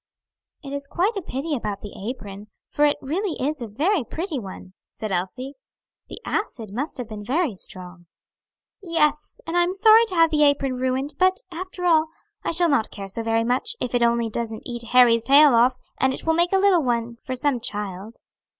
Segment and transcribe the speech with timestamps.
[0.63, 4.39] "It is quite a pity about the apron; for it really is a very pretty
[4.39, 5.53] one," said Elsie,
[6.09, 8.07] "the acid must have been very strong."
[8.81, 12.07] "Yes, and I am sorry to have the apron ruined, but after all,
[12.43, 15.75] I shall not care so very much, if it only doesn't eat Harry's tail off,
[15.99, 18.15] and it will make a little one for some child."